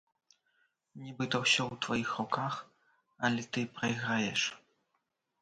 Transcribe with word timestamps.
Нібыта 1.01 1.41
ўсё 1.43 1.63
ў 1.65 1.75
тваіх 1.87 2.09
руках, 2.21 2.57
але 3.31 3.41
ты 3.53 3.67
прайграеш. 3.79 4.41